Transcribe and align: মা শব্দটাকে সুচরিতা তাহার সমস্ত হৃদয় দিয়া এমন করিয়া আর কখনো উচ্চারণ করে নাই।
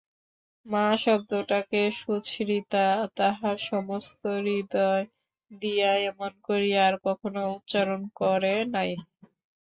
মা 0.65 0.85
শব্দটাকে 1.03 1.81
সুচরিতা 1.99 2.85
তাহার 3.17 3.57
সমস্ত 3.69 4.21
হৃদয় 4.39 5.03
দিয়া 5.61 5.91
এমন 6.09 6.31
করিয়া 6.47 6.81
আর 6.87 6.95
কখনো 7.05 7.41
উচ্চারণ 7.55 8.01
করে 8.19 8.53
নাই। 8.73 8.91